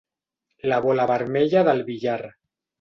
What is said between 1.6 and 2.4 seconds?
del billar.